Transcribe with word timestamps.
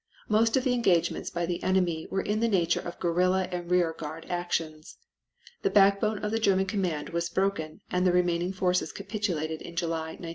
Most 0.27 0.57
of 0.57 0.63
the 0.63 0.73
engagements 0.73 1.29
by 1.29 1.45
the 1.45 1.61
enemy 1.61 2.07
were 2.09 2.23
in 2.23 2.39
the 2.39 2.47
nature 2.47 2.79
of 2.79 2.97
guerrilla 2.97 3.43
and 3.51 3.69
rear 3.69 3.93
guard 3.93 4.25
actions. 4.31 4.97
The 5.61 5.69
backbone 5.69 6.17
of 6.25 6.31
the 6.31 6.39
German 6.39 6.65
command 6.65 7.09
was 7.09 7.29
broken 7.29 7.81
and 7.91 8.03
the 8.03 8.11
remaining 8.11 8.51
forces 8.51 8.91
capitulated 8.91 9.61
in 9.61 9.75
July, 9.75 10.13
1915. 10.17 10.29